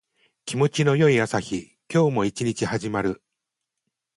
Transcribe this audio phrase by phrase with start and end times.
[0.45, 1.77] 気持ちの良い朝日。
[1.87, 3.21] 今日も一日始まる。